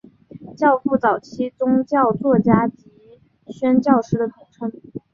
[0.57, 2.87] 教父早期宗教作家及
[3.49, 4.71] 宣教师的统称。